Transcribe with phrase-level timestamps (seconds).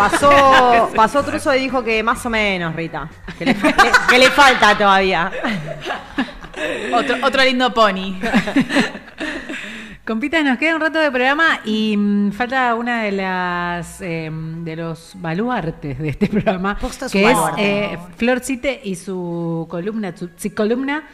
[0.00, 3.08] Pasó, pasó Truso y dijo que más o menos, Rita.
[3.38, 3.54] Que le,
[4.18, 5.30] le falta todavía.
[6.94, 8.18] Otro, otro lindo pony.
[10.10, 14.74] Compitas, nos queda un rato de programa y mm, falta una de las em, de
[14.74, 20.28] los baluartes de este programa, Postas que es eh, Flor Cite y su columna, su
[20.52, 21.04] columna.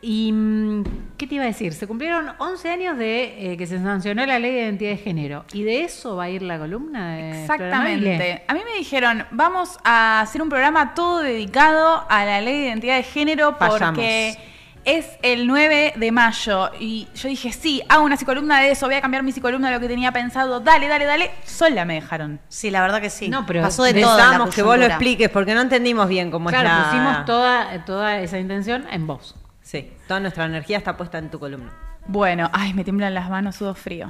[0.00, 0.84] Y mm,
[1.16, 1.72] ¿qué te iba a decir?
[1.72, 5.44] Se cumplieron 11 años de eh, que se sancionó la ley de identidad de género.
[5.52, 7.40] ¿Y de eso va a ir la columna de?
[7.40, 8.44] Exactamente.
[8.46, 12.66] A mí me dijeron, vamos a hacer un programa todo dedicado a la ley de
[12.66, 14.53] identidad de género porque.
[14.84, 16.70] Es el 9 de mayo.
[16.78, 19.74] Y yo dije, sí, hago una psicolumna de eso, voy a cambiar mi psicolumna de
[19.74, 20.60] lo que tenía pensado.
[20.60, 21.30] Dale, dale, dale.
[21.44, 22.40] Sola me dejaron.
[22.48, 23.28] Sí, la verdad que sí.
[23.28, 24.00] No, pero Pasó de todo.
[24.02, 26.84] en la Necesitamos que vos lo expliques porque no entendimos bien cómo Claro, es la...
[26.84, 29.34] pusimos toda, toda esa intención en vos.
[29.62, 31.72] Sí, toda nuestra energía está puesta en tu columna.
[32.06, 34.08] Bueno, ay, me tiemblan las manos, sudo frío.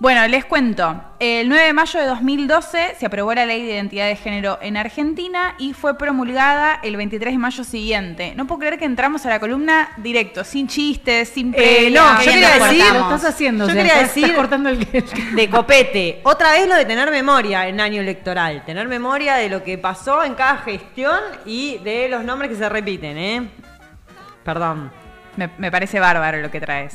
[0.00, 0.98] Bueno, les cuento.
[1.18, 4.78] El 9 de mayo de 2012 se aprobó la ley de identidad de género en
[4.78, 8.32] Argentina y fue promulgada el 23 de mayo siguiente.
[8.34, 12.30] No puedo creer que entramos a la columna directo, sin chistes, sin Eh, no, yo
[12.32, 12.82] quería decir...
[12.94, 14.78] Lo estás haciendo, Yo o sea, quería estás- estás decir- cortando el
[15.36, 16.20] De copete.
[16.22, 18.64] Otra vez lo de tener memoria en año electoral.
[18.64, 22.70] Tener memoria de lo que pasó en cada gestión y de los nombres que se
[22.70, 23.48] repiten, ¿eh?
[24.44, 24.90] Perdón.
[25.36, 26.94] Me, me parece bárbaro lo que traes.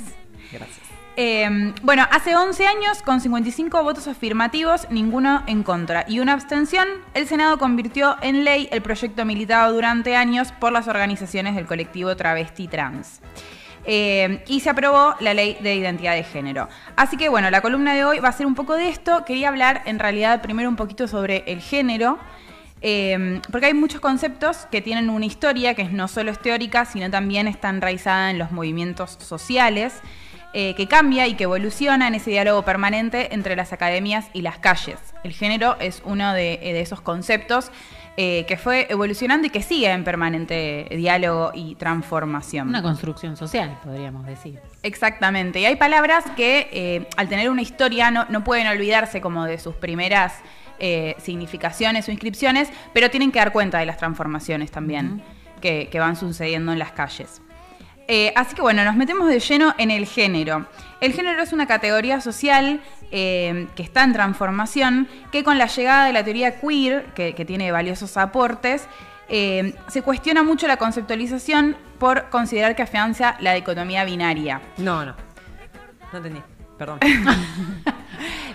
[0.51, 0.84] Gracias.
[1.17, 6.87] Eh, bueno, hace 11 años, con 55 votos afirmativos, ninguno en contra y una abstención,
[7.13, 12.15] el Senado convirtió en ley el proyecto militado durante años por las organizaciones del colectivo
[12.17, 13.21] travesti trans.
[13.87, 16.67] Eh, y se aprobó la ley de identidad de género.
[16.95, 19.23] Así que bueno, la columna de hoy va a ser un poco de esto.
[19.25, 22.17] Quería hablar en realidad primero un poquito sobre el género.
[22.81, 27.09] Eh, porque hay muchos conceptos que tienen una historia que no solo es teórica, sino
[27.09, 30.01] también está enraizada en los movimientos sociales,
[30.55, 34.57] eh, que cambia y que evoluciona en ese diálogo permanente entre las academias y las
[34.57, 34.97] calles.
[35.23, 37.71] El género es uno de, de esos conceptos
[38.17, 42.69] eh, que fue evolucionando y que sigue en permanente diálogo y transformación.
[42.69, 44.61] Una construcción social, podríamos decir.
[44.83, 45.59] Exactamente.
[45.59, 49.59] Y hay palabras que eh, al tener una historia no, no pueden olvidarse como de
[49.59, 50.35] sus primeras
[50.79, 55.21] eh, significaciones o inscripciones, pero tienen que dar cuenta de las transformaciones también
[55.59, 57.41] que, que van sucediendo en las calles.
[58.07, 60.67] Eh, así que bueno, nos metemos de lleno en el género.
[61.01, 66.05] El género es una categoría social eh, que está en transformación, que con la llegada
[66.05, 68.87] de la teoría queer, que, tiene valiosos aportes,
[69.27, 74.61] eh, se cuestiona mucho la conceptualización por considerar que afianza la dicotomía binaria.
[74.77, 75.15] No, no.
[76.11, 76.54] No entendí.
[76.77, 76.99] Perdón.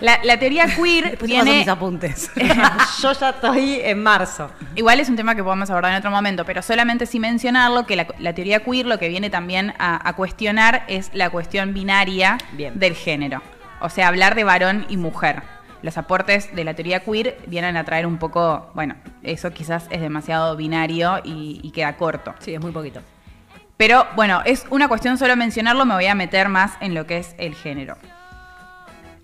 [0.00, 2.30] La, la teoría queer Después mis apuntes.
[3.02, 4.50] Yo ya estoy en marzo.
[4.74, 7.96] Igual es un tema que podemos abordar en otro momento, pero solamente sin mencionarlo, que
[7.96, 12.38] la, la teoría queer lo que viene también a, a cuestionar es la cuestión binaria
[12.52, 12.78] Bien.
[12.78, 13.42] del género.
[13.80, 15.42] O sea, hablar de varón y mujer.
[15.82, 20.00] Los aportes de la teoría queer vienen a traer un poco, bueno, eso quizás es
[20.00, 22.34] demasiado binario y, y queda corto.
[22.38, 23.00] Sí, es muy poquito.
[23.80, 27.16] Pero bueno, es una cuestión solo mencionarlo, me voy a meter más en lo que
[27.16, 27.96] es el género.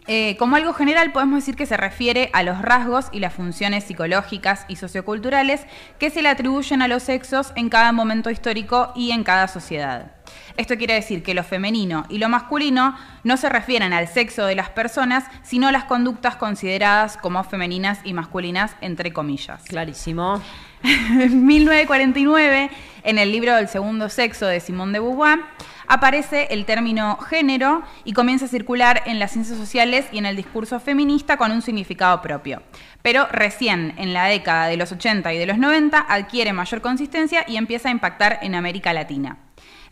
[0.07, 3.85] Eh, como algo general, podemos decir que se refiere a los rasgos y las funciones
[3.85, 5.67] psicológicas y socioculturales
[5.99, 10.13] que se le atribuyen a los sexos en cada momento histórico y en cada sociedad.
[10.57, 14.55] Esto quiere decir que lo femenino y lo masculino no se refieren al sexo de
[14.55, 19.63] las personas, sino a las conductas consideradas como femeninas y masculinas, entre comillas.
[19.65, 20.41] Clarísimo.
[20.83, 22.71] En 1949,
[23.03, 25.41] en el libro del segundo sexo de Simone de Beauvoir,
[25.87, 30.37] aparece el término género y comienza a circular en las ciencias sociales y en el
[30.37, 32.63] discurso feminista con un significado propio.
[33.03, 37.45] Pero recién en la década de los 80 y de los 90 adquiere mayor consistencia
[37.47, 39.39] y empieza a impactar en América Latina.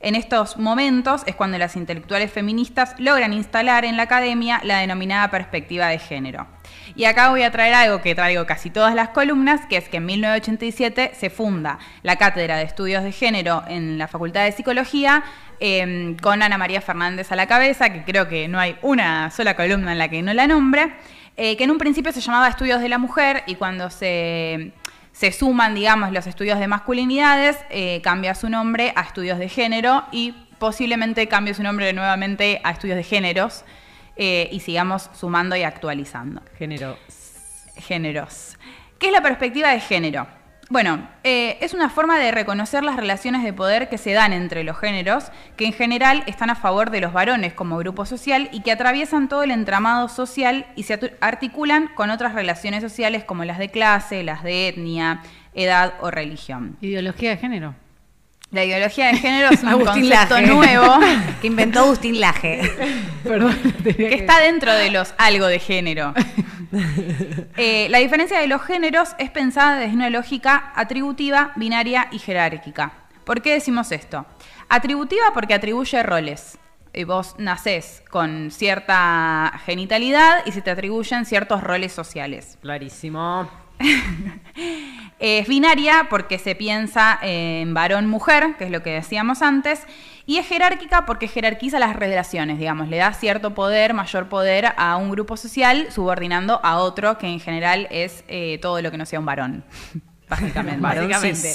[0.00, 5.30] En estos momentos es cuando las intelectuales feministas logran instalar en la academia la denominada
[5.30, 6.46] perspectiva de género.
[6.96, 9.98] Y acá voy a traer algo que traigo casi todas las columnas, que es que
[9.98, 15.24] en 1987 se funda la Cátedra de Estudios de Género en la Facultad de Psicología
[15.60, 19.56] eh, con Ana María Fernández a la cabeza, que creo que no hay una sola
[19.56, 20.94] columna en la que no la nombre,
[21.36, 24.72] eh, que en un principio se llamaba Estudios de la Mujer y cuando se
[25.14, 30.02] se suman, digamos, los estudios de masculinidades, eh, cambia su nombre a estudios de género
[30.10, 33.64] y posiblemente cambie su nombre nuevamente a estudios de géneros
[34.16, 36.42] eh, y sigamos sumando y actualizando.
[36.58, 36.96] Género.
[37.76, 38.56] Géneros.
[38.98, 40.26] ¿Qué es la perspectiva de género?
[40.70, 44.64] Bueno, eh, es una forma de reconocer las relaciones de poder que se dan entre
[44.64, 45.26] los géneros,
[45.56, 49.28] que en general están a favor de los varones como grupo social y que atraviesan
[49.28, 54.22] todo el entramado social y se articulan con otras relaciones sociales como las de clase,
[54.22, 55.20] las de etnia,
[55.52, 56.78] edad o religión.
[56.80, 57.74] Ideología de género.
[58.50, 60.46] La ideología de género es un Agustín concepto Laje.
[60.46, 60.98] nuevo
[61.40, 62.60] que inventó Agustín Laje.
[63.24, 63.56] Perdón.
[63.82, 66.14] tenía que está dentro de los algo de género.
[67.56, 72.92] Eh, la diferencia de los géneros es pensada desde una lógica atributiva, binaria y jerárquica.
[73.22, 74.26] ¿Por qué decimos esto?
[74.68, 76.58] Atributiva porque atribuye roles.
[76.92, 82.58] Y vos nacés con cierta genitalidad y se te atribuyen ciertos roles sociales.
[82.60, 83.48] Clarísimo.
[85.26, 89.86] Es binaria porque se piensa en varón-mujer, que es lo que decíamos antes,
[90.26, 94.96] y es jerárquica porque jerarquiza las relaciones, digamos, le da cierto poder, mayor poder a
[94.98, 99.06] un grupo social, subordinando a otro, que en general es eh, todo lo que no
[99.06, 99.64] sea un varón,
[100.28, 100.82] básicamente.
[100.82, 101.48] Varón básicamente.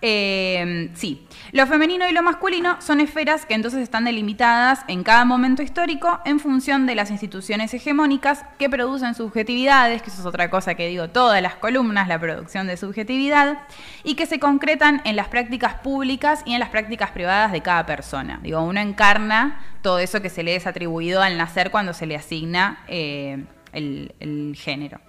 [0.00, 5.24] Eh, sí, lo femenino y lo masculino son esferas que entonces están delimitadas en cada
[5.24, 10.50] momento histórico en función de las instituciones hegemónicas que producen subjetividades, que eso es otra
[10.50, 13.58] cosa que digo todas las columnas, la producción de subjetividad,
[14.04, 17.84] y que se concretan en las prácticas públicas y en las prácticas privadas de cada
[17.84, 18.38] persona.
[18.40, 22.14] Digo, uno encarna todo eso que se le es atribuido al nacer cuando se le
[22.14, 25.00] asigna eh, el género.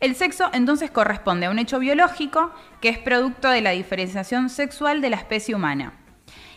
[0.00, 5.00] El sexo entonces corresponde a un hecho biológico que es producto de la diferenciación sexual
[5.00, 5.92] de la especie humana.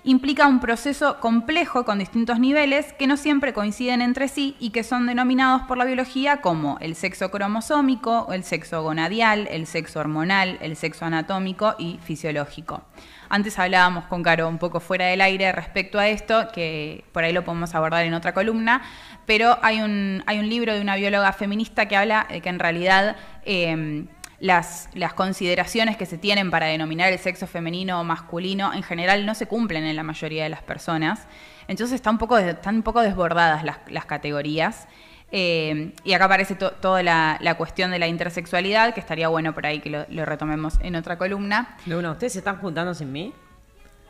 [0.03, 4.83] Implica un proceso complejo con distintos niveles que no siempre coinciden entre sí y que
[4.83, 10.57] son denominados por la biología como el sexo cromosómico, el sexo gonadial, el sexo hormonal,
[10.61, 12.81] el sexo anatómico y fisiológico.
[13.29, 17.31] Antes hablábamos con Caro un poco fuera del aire respecto a esto, que por ahí
[17.31, 18.81] lo podemos abordar en otra columna,
[19.27, 22.57] pero hay un, hay un libro de una bióloga feminista que habla de que en
[22.57, 24.07] realidad eh,
[24.41, 29.25] las, las consideraciones que se tienen para denominar el sexo femenino o masculino en general
[29.25, 31.27] no se cumplen en la mayoría de las personas.
[31.69, 34.87] Entonces está un poco de- están un poco desbordadas las, las categorías.
[35.31, 39.53] Eh, y acá aparece to- toda la, la cuestión de la intersexualidad, que estaría bueno
[39.53, 41.77] por ahí que lo, lo retomemos en otra columna.
[41.85, 43.31] De una, ¿ustedes se están juntando sin mí?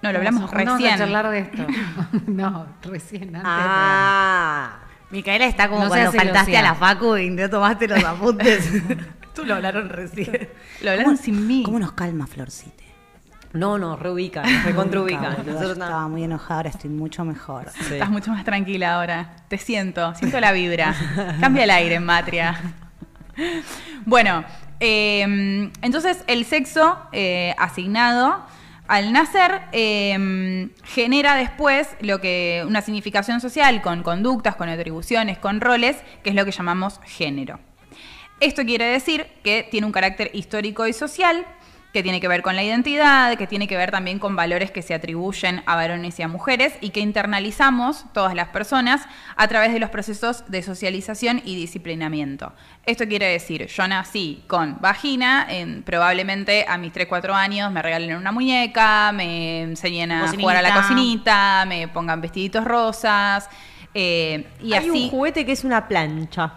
[0.01, 0.93] No, lo hablamos recién.
[0.93, 1.63] a charlar de esto.
[2.27, 3.41] no, recién, antes.
[3.45, 4.79] Ah.
[5.11, 8.71] Micaela está como No cuando faltaste a la facu y no tomaste los apuntes.
[9.35, 10.49] Tú lo hablaron recién.
[10.81, 11.63] Lo hablaron sin mí.
[11.63, 12.83] ¿Cómo nos calma, Florcita?
[13.53, 15.43] No, no, reubica, nos recontraubica.
[15.43, 17.69] Yo estaba muy enojada, ahora estoy mucho mejor.
[17.69, 17.95] Sí.
[17.95, 19.35] Estás mucho más tranquila ahora.
[19.49, 20.95] Te siento, siento la vibra.
[21.41, 22.57] Cambia el aire, Matria.
[24.05, 24.45] Bueno,
[24.79, 28.45] eh, entonces el sexo eh, asignado
[28.87, 35.61] al nacer eh, genera después lo que una significación social con conductas, con atribuciones, con
[35.61, 37.59] roles, que es lo que llamamos género.
[38.41, 41.45] Esto quiere decir que tiene un carácter histórico y social,
[41.93, 44.81] que tiene que ver con la identidad, que tiene que ver también con valores que
[44.81, 49.01] se atribuyen a varones y a mujeres y que internalizamos todas las personas
[49.35, 52.53] a través de los procesos de socialización y disciplinamiento.
[52.85, 58.15] Esto quiere decir, yo nací con vagina, en- probablemente a mis 3-4 años me regalen
[58.15, 60.87] una muñeca, me enseñen a jugar a la Cocinita.
[60.95, 63.49] cocinita, me pongan vestiditos rosas.
[63.93, 66.53] eh, y Hay así, un juguete que es una plancha.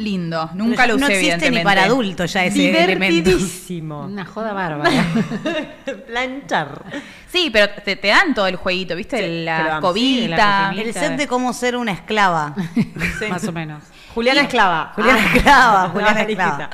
[0.00, 0.50] Lindo.
[0.54, 3.30] Nunca lo usé, No existe ni para adultos ya ese elemento.
[3.30, 4.00] Divertidísimo.
[4.02, 4.90] Una joda bárbara.
[6.06, 6.84] Planchar.
[7.28, 9.18] Sí, pero te, te dan todo el jueguito, ¿viste?
[9.18, 10.72] Sí, la cobita.
[10.74, 10.80] Sí.
[10.80, 12.54] El set de cómo ser una esclava.
[13.30, 13.82] Más o menos.
[14.14, 14.92] Juliana Esclava.
[14.96, 15.36] Juliana Ah.
[15.36, 16.70] Esclava, Juliana Esclava.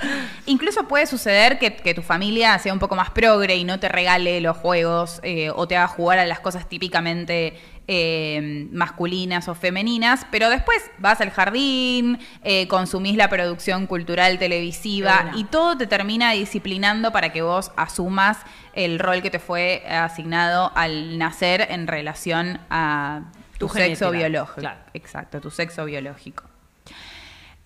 [0.47, 3.89] Incluso puede suceder que, que tu familia sea un poco más progre y no te
[3.89, 9.55] regale los juegos eh, o te haga jugar a las cosas típicamente eh, masculinas o
[9.55, 15.87] femeninas, pero después vas al jardín, eh, consumís la producción cultural televisiva y todo te
[15.87, 18.39] termina disciplinando para que vos asumas
[18.73, 24.61] el rol que te fue asignado al nacer en relación a tu, Tu sexo biológico.
[24.61, 24.81] claro.
[24.93, 26.45] Exacto, tu sexo biológico.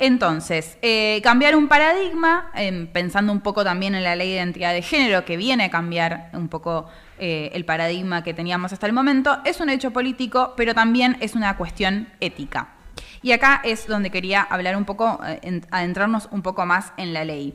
[0.02, 4.72] Entonces, eh, cambiar un paradigma, em, pensando un poco también en la ley de identidad
[4.72, 6.88] de género, que viene a cambiar un poco
[7.18, 11.34] eh, el paradigma que teníamos hasta el momento, es un hecho político, pero también es
[11.34, 12.68] una cuestión ética.
[13.20, 17.12] Y acá es donde quería hablar un poco, eh, en- adentrarnos un poco más en
[17.12, 17.52] la ley.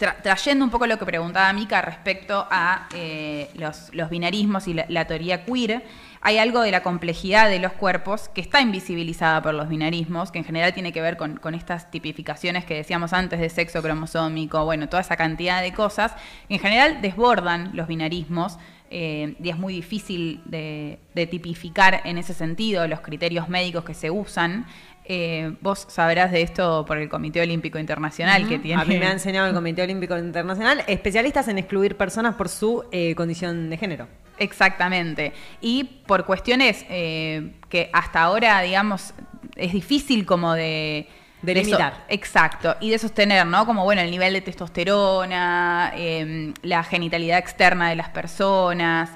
[0.00, 5.04] Tra- trayendo un poco lo que preguntaba Mica respecto a eh, los, binarismos y la,
[5.04, 5.84] teoría queer,
[6.22, 10.38] hay algo de la complejidad de los cuerpos que está invisibilizada por los binarismos, que
[10.38, 14.88] en general tiene que ver con, estas tipificaciones que decíamos antes de sexo cromosómico, bueno,
[14.88, 16.14] toda esa cantidad de cosas,
[16.48, 18.56] que en general desbordan los binarismos.
[18.92, 24.10] eh, y es muy difícil de tipificar en ese sentido los criterios médicos que se
[24.10, 24.64] usan.
[25.12, 28.80] Eh, vos sabrás de esto por el Comité Olímpico Internacional que tiene.
[28.80, 32.84] A mí me ha enseñado el Comité Olímpico Internacional, especialistas en excluir personas por su
[32.92, 34.06] eh, condición de género.
[34.38, 35.32] Exactamente.
[35.60, 39.12] Y por cuestiones eh, que hasta ahora, digamos,
[39.56, 41.08] es difícil como de...
[41.42, 42.04] Limitar.
[42.08, 42.76] exacto.
[42.80, 43.66] Y de sostener, ¿no?
[43.66, 49.10] Como, bueno, el nivel de testosterona, eh, la genitalidad externa de las personas.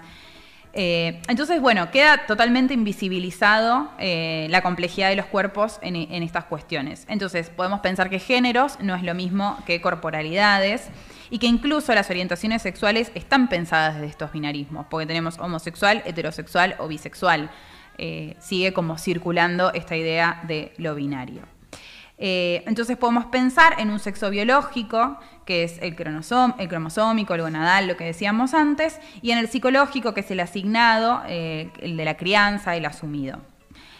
[0.76, 7.06] Eh, entonces, bueno, queda totalmente invisibilizado eh, la complejidad de los cuerpos en, estas cuestiones.
[7.08, 10.88] Entonces, podemos pensar que géneros no es lo mismo que corporalidades
[11.30, 16.74] y que incluso las orientaciones sexuales están pensadas desde estos binarismos, porque tenemos homosexual, heterosexual
[16.78, 17.50] o bisexual.
[17.96, 21.42] Eh, sigue como circulando esta idea de lo binario.
[22.26, 27.42] Eh, entonces podemos pensar en un sexo biológico, que es el, cromosom- el cromosómico, el
[27.42, 31.98] gonadal, lo que decíamos antes, y en el psicológico, que es el asignado, eh, el
[31.98, 33.40] de la crianza, el asumido.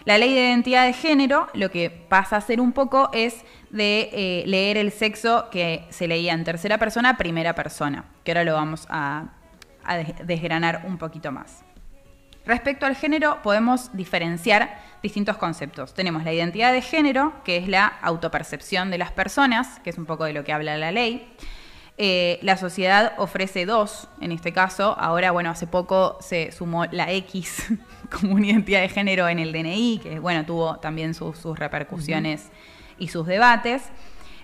[0.06, 4.08] La ley de identidad de género lo que pasa a ser un poco es de
[4.12, 8.54] eh, leer el sexo que se leía en tercera persona, primera persona, que ahora lo
[8.54, 9.24] vamos a,
[9.84, 11.62] a des- desgranar un poquito más.
[12.46, 15.94] Respecto al género, podemos diferenciar distintos conceptos.
[15.94, 20.06] Tenemos la identidad de género, que es la autopercepción de las personas, que es un
[20.06, 21.34] poco de lo que habla la ley.
[21.96, 24.96] Eh, la sociedad ofrece dos, en este caso.
[24.98, 27.64] Ahora, bueno, hace poco se sumó la X
[28.10, 32.50] como una identidad de género en el DNI, que, bueno, tuvo también sus, sus repercusiones
[32.98, 33.84] y sus debates.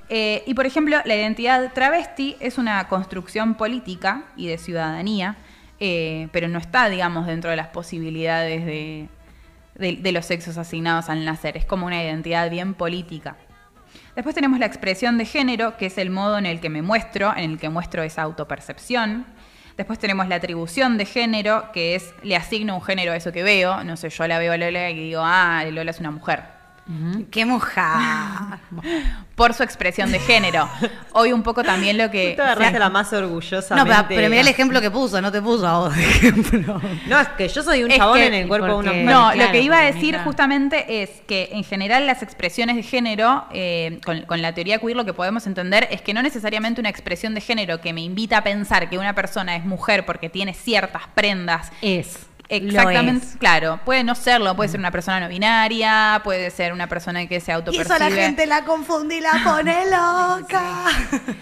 [0.08, 5.36] Eh, y, por ejemplo, la identidad travesti es una construcción política y de ciudadanía,
[5.80, 11.56] eh, pero no está, digamos, dentro de las posibilidades de, los sexos asignados al nacer.
[11.56, 13.36] Es como una identidad bien política.
[14.14, 17.34] Después tenemos la expresión de género, que es el modo en el que me muestro,
[17.34, 19.24] en el que muestro esa autopercepción.
[19.78, 23.42] Después tenemos la atribución de género, que es le asigno un género a eso que
[23.42, 23.82] veo.
[23.82, 26.59] No sé, yo la veo a Lola y digo, ah, Lola es una mujer.
[27.30, 28.58] ¡Qué moja!
[29.36, 30.68] Por su expresión de género.
[31.12, 32.34] Hoy un poco también lo que...
[32.36, 33.74] Tú agarraste se- la más orgullosa.
[33.76, 36.80] No, pero, pero mirá el ejemplo que puso, no te puso a vos de ejemplo.
[37.06, 39.04] No, es que yo soy un Es chabón que- en el cuerpo de una mujer.
[39.06, 42.82] No, Claro, lo que iba a decir justamente es que en general las expresiones de
[42.82, 46.80] género, eh, con, con la teoría queer lo que podemos entender es que no necesariamente
[46.80, 50.28] una expresión de género que me invita a pensar que una persona es mujer porque
[50.28, 51.70] tiene ciertas prendas.
[51.82, 52.26] Es.
[52.50, 53.36] Exactamente, es.
[53.36, 57.40] claro, puede no serlo, puede ser una persona no binaria, puede ser una persona que
[57.40, 57.94] se Y autopercibe.
[57.96, 60.84] eso la gente la confunde y la pone loca.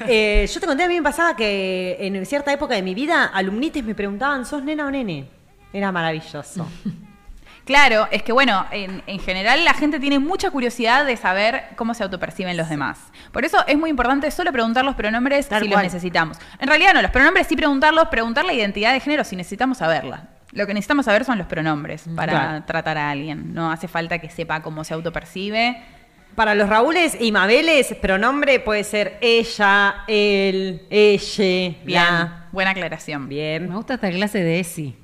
[0.06, 3.24] Eh, yo te conté, a mí me pasaba que en cierta época de mi vida,
[3.24, 5.26] alumnites me preguntaban, ¿sos nena o nene?
[5.72, 6.66] Era maravilloso.
[7.64, 11.92] Claro, es que bueno, en, en general la gente tiene mucha curiosidad de saber cómo
[11.92, 12.98] se autoperciben los demás.
[13.30, 15.84] Por eso es muy importante solo preguntar los pronombres Tal si cual.
[15.84, 16.38] los necesitamos.
[16.60, 20.28] En realidad no, los pronombres sí preguntarlos, preguntar la identidad de género si necesitamos saberla.
[20.52, 22.64] Lo que necesitamos saber son los pronombres para Claro.
[22.64, 23.52] tratar a alguien.
[23.54, 25.82] No hace falta que sepa cómo se autopercibe.
[26.34, 32.46] Para los Raúles y Mabeles, pronombre puede ser ella, él, ella, Bien, la.
[32.52, 33.22] buena aclaración.
[33.22, 33.66] Me Bien.
[33.72, 34.96] gusta esta clase de ESI.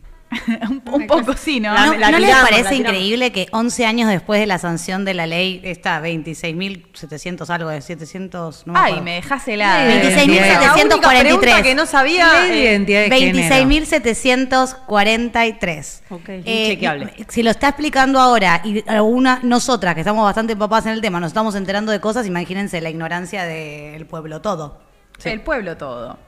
[0.71, 1.73] un, un poco sí, ¿no?
[1.75, 5.05] La- ¿No, la ¿no les tiramos, parece increíble que 11 años después de la sanción
[5.05, 9.85] de la ley, esta 26.700 algo de 700, no Ay, me dejas helada.
[9.87, 10.61] Ley de 26.743.
[10.61, 12.43] La única pregunta que no sabía.
[12.45, 13.11] Ley de eh.
[13.11, 16.01] 26.743.
[16.11, 20.93] Ok, Eh, si lo está explicando ahora y alguna, nosotras que estamos bastante empapadas en
[20.93, 24.81] el tema, nos estamos enterando de cosas, imagínense la ignorancia del pueblo todo.
[25.25, 26.19] El pueblo todo.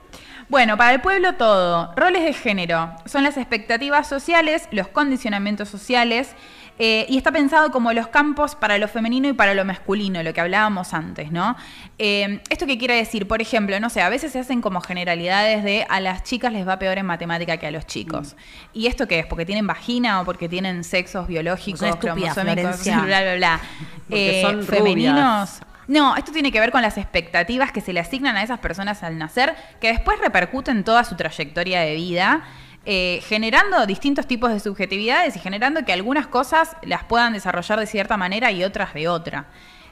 [0.48, 6.34] Bueno, para el pueblo todo, roles de género son las expectativas sociales, los condicionamientos sociales,
[6.78, 10.34] eh, y está pensado como los campos para lo femenino y para lo masculino, lo
[10.34, 11.56] que hablábamos antes, ¿no?
[11.98, 13.26] Eh, ¿Esto qué quiere decir?
[13.26, 16.68] Por ejemplo, no sé, a veces se hacen como generalidades de a las chicas les
[16.68, 18.36] va peor en matemática que a los chicos.
[18.74, 19.26] ¿Y esto qué es?
[19.26, 23.60] ¿Porque tienen vagina o porque tienen sexos biológicos, cromosómicos, bla, bla, bla?
[24.08, 24.66] Porque Eh, son rubias.
[24.68, 25.60] femeninos.
[25.88, 29.02] No, esto tiene que ver con las expectativas que se le asignan a esas personas
[29.02, 32.42] al nacer, que después repercuten toda su trayectoria de vida,
[32.84, 37.86] eh, generando distintos tipos de subjetividades y generando que algunas cosas las puedan desarrollar de
[37.86, 39.46] cierta manera y otras de otra.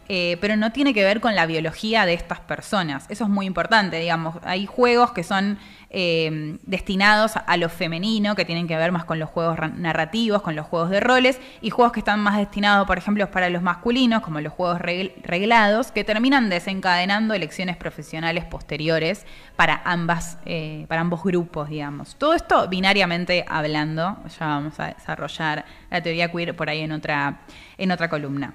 [0.08, 3.06] Eh, pero no tiene que ver con la biología de estas personas.
[3.08, 4.36] Eso es muy importante, digamos.
[4.44, 5.58] Hay juegos que son
[5.88, 10.42] eh, destinados a lo femenino, que tienen que ver más con los juegos ra- narrativos,
[10.42, 13.62] con los juegos de roles, y juegos que están más destinados, por ejemplo, para los
[13.62, 19.24] masculinos, como los juegos regl- reglados, que terminan desencadenando elecciones profesionales posteriores
[19.56, 22.16] para ambas, eh, para ambos grupos, digamos.
[22.16, 27.38] Todo esto binariamente hablando, ya vamos a desarrollar la teoría queer por ahí en otra,
[27.78, 28.52] en otra columna.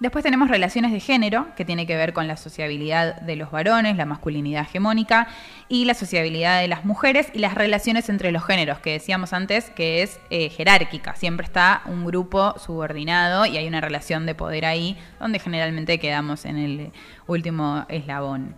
[0.00, 3.96] Después tenemos relaciones de género, que tiene que ver con la sociabilidad de los varones,
[3.96, 5.26] la masculinidad hegemónica,
[5.68, 9.70] y la sociabilidad de las mujeres y las relaciones entre los géneros, que decíamos antes
[9.70, 11.16] que es eh, jerárquica.
[11.16, 16.44] Siempre está un grupo subordinado y hay una relación de poder ahí, donde generalmente quedamos
[16.44, 16.92] en el
[17.26, 18.54] último eslabón.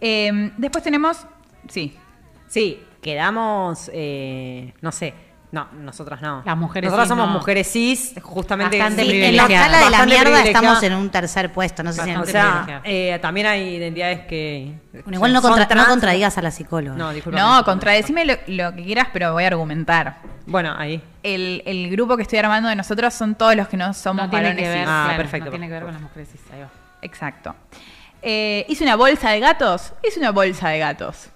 [0.00, 1.26] Eh, después tenemos.
[1.68, 1.94] Sí.
[2.46, 5.12] Sí, quedamos, eh, no sé,
[5.50, 6.42] No, nosotras no.
[6.44, 7.32] Las mujeres Nosotras cis, somos no.
[7.38, 8.78] mujeres cis, justamente.
[8.78, 11.82] Bastante Sí, en la escala de la mierda estamos en un tercer puesto.
[11.82, 14.74] No sé si en O sea, eh, también hay identidades que.
[14.92, 16.96] Bueno, igual no, contra- no contradigas a la psicóloga.
[16.98, 17.38] No, disculpa.
[17.40, 20.18] No, contradecime lo, lo que quieras, pero voy a argumentar.
[20.44, 21.02] Bueno, ahí.
[21.22, 24.30] El, el grupo que estoy armando de nosotros son todos los que no somos No
[24.30, 24.86] tiene varones que ver, cis.
[24.90, 26.68] Ah, claro, perfecto, no tiene que ver con las mujeres cis, ahí va.
[27.00, 27.54] Exacto.
[28.20, 29.92] Eh, ¿Hice una bolsa de gatos?
[30.06, 31.28] Hice una bolsa de gatos.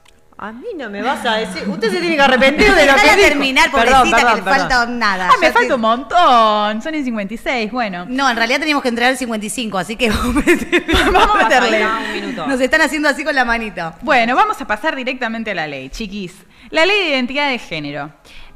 [0.45, 1.69] A mí no me vas a decir.
[1.69, 3.17] Usted se tiene que arrepentir de lo que dijo.
[3.17, 4.59] terminar, pobrecita, perdón, que le perdón.
[4.69, 5.29] falta nada.
[5.31, 6.83] Ah, me falta te- un montón.
[6.83, 8.07] Son en 56, bueno.
[8.09, 10.11] No, en realidad teníamos que entrar al 55, así que
[11.13, 11.85] vamos a meterle.
[11.85, 12.47] Falta un minuto.
[12.49, 13.95] Nos están haciendo así con la manito.
[14.03, 16.35] Bueno, vamos a pasar directamente a la ley, chiquis.
[16.71, 18.13] La ley de identidad de género.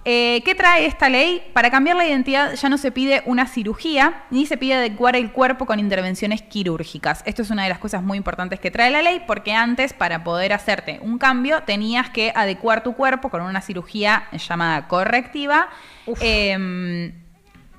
[0.09, 1.43] Eh, ¿Qué trae esta ley?
[1.53, 5.33] Para cambiar la identidad ya no se pide una cirugía ni se pide adecuar el
[5.33, 7.25] cuerpo con intervenciones quirúrgicas.
[7.27, 10.23] Esto es una de las cosas muy importantes que trae la ley porque antes para
[10.23, 15.69] poder hacerte un cambio tenías que adecuar tu cuerpo con una cirugía llamada correctiva.
[16.21, 17.13] eh,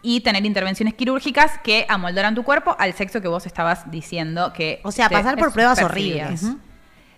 [0.04, 4.80] y tener intervenciones quirúrgicas que amoldaran tu cuerpo al sexo que vos estabas diciendo que...
[4.84, 6.44] O sea, pasar por pruebas percibías.
[6.44, 6.62] horribles.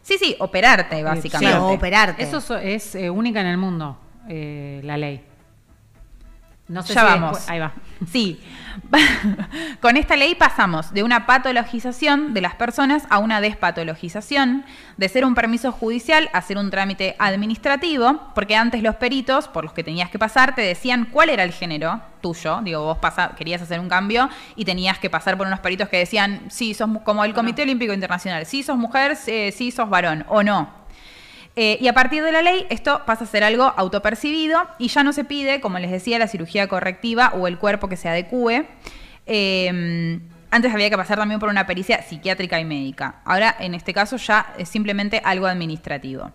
[0.01, 1.55] Sí, sí, operarte, Sí, básicamente.
[1.57, 2.23] o operarte.
[2.23, 5.23] Eso so- es eh, única en el mundo, eh, la ley.
[6.67, 7.31] No sé ya si vamos.
[7.31, 7.71] después- ahí va.
[8.11, 8.39] Sí.
[9.81, 14.63] Con esta ley pasamos de una patologización de las personas a una despatologización,
[14.95, 19.63] de ser un permiso judicial a ser un trámite administrativo, porque antes los peritos, por
[19.63, 22.61] los que tenías que pasar, te decían cuál era el género tuyo.
[22.61, 25.97] Digo, vos pasa- querías hacer un cambio y tenías que pasar por unos peritos que
[25.97, 30.23] decían, sí, sos como el Comité Olímpico Internacional, sí sos mujer, eh, sí sos varón
[30.27, 30.78] o no.
[31.55, 35.03] Eh, y a partir de la ley, esto pasa a ser algo autopercibido y ya
[35.03, 38.67] no se pide, como les decía, la cirugía correctiva o el cuerpo que se adecue.
[39.25, 40.19] Eh,
[40.51, 43.21] antes había que pasar también por una pericia psiquiátrica y médica.
[43.23, 46.31] Ahora, en este caso, ya es simplemente algo administrativo.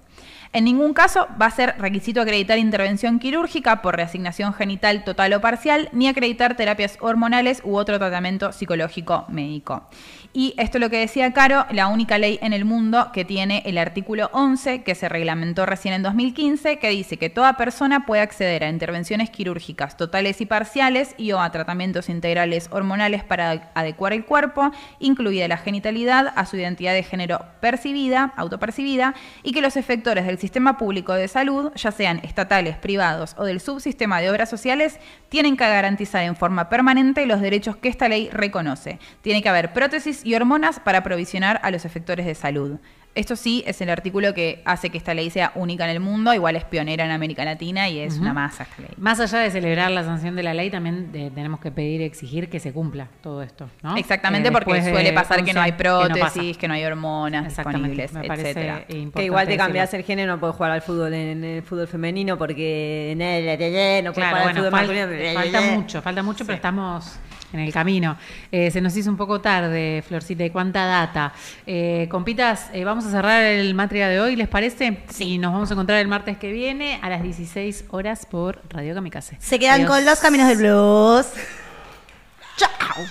[0.55, 5.41] En ningún caso va a ser requisito acreditar intervención quirúrgica por reasignación genital total o
[5.41, 9.89] parcial, ni acreditar terapias hormonales u otro tratamiento psicológico médico.
[10.33, 13.65] Y esto es lo que decía Caro, la única ley en el mundo que tiene
[13.67, 18.23] el artículo 11, que se reglamentó recién en 2015, que dice que toda persona puede
[18.23, 24.13] acceder a intervenciones quirúrgicas totales y parciales y o a tratamientos integrales hormonales para adecuar
[24.13, 24.71] el cuerpo,
[25.01, 30.39] incluida la genitalidad, a su identidad de género percibida, autopercibida, y que los efectores del
[30.45, 35.57] sistema público de salud, ya sean estatales, privados o del subsistema de obras sociales, tienen
[35.57, 38.99] que garantizar en forma permanente los derechos que esta ley reconoce.
[39.23, 42.79] Tiene que haber prótesis y hormonas para provisionar a los efectores de salud.
[43.15, 46.35] Esto sí es el artículo que hace que esta ley sea única en el mundo,
[46.35, 48.91] igual es pionera en América Latina y es una masa esta ley.
[48.97, 52.05] Más allá de celebrar la sanción de la ley, también eh, tenemos que pedir y
[52.05, 53.97] exigir que se cumpla todo esto, ¿no?
[53.97, 56.33] Exactamente, Eh, porque suele pasar que no hay 11, que no pasa.
[56.33, 58.85] prótesis, que no, hay hormonas disponibles, me etcétera.
[58.87, 62.37] Que igual te cambias el género, no puedes jugar al fútbol en el fútbol femenino
[62.37, 65.35] porque en el no puedes Claro, jugar al fútbol fal- masculino.
[65.41, 67.17] falta mucho, falta mucho, pero estamos
[67.55, 68.17] en el camino.
[68.53, 71.33] Eh, se nos hizo un poco tarde, Florcita, y cuánta data.
[71.67, 75.03] Eh, compitas, eh, vamos a cerrar el Matria de hoy, ¿les parece?
[75.09, 75.39] Sí.
[75.39, 79.37] nos vamos a encontrar el martes que viene a las 16 horas por Radio Kamikaze.
[79.41, 79.91] Se quedan Adiós.
[79.91, 81.27] con los caminos del blues.
[82.57, 83.05] Chao.